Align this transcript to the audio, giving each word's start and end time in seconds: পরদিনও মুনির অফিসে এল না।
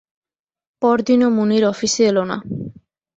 পরদিনও 0.81 1.29
মুনির 1.37 1.63
অফিসে 1.65 2.01
এল 2.09 2.17
না। 2.23 2.37